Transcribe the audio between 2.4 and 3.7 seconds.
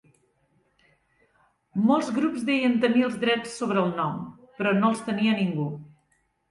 deien tenir els drets